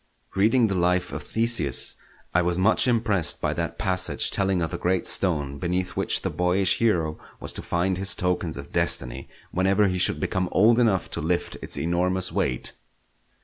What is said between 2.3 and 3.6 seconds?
I was much impressed by